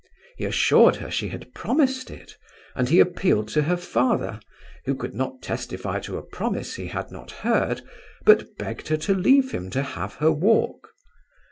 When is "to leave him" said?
8.97-9.69